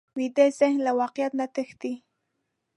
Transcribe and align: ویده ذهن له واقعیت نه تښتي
ویده 0.17 0.45
ذهن 0.59 0.77
له 0.85 0.91
واقعیت 1.01 1.33
نه 1.39 1.45
تښتي 1.55 1.93